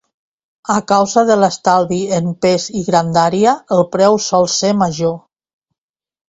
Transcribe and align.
A 0.75 0.77
causa 0.91 1.23
de 1.27 1.35
l'estalvi 1.41 1.99
en 2.19 2.31
pes 2.45 2.65
i 2.79 2.81
grandària 2.87 3.53
el 3.77 3.85
preu 3.97 4.19
sol 4.31 4.49
ser 4.55 4.73
major. 4.81 5.15